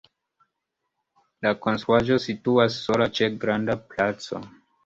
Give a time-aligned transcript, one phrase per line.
[1.47, 4.43] La konstruaĵo situas sola ĉe granda placo.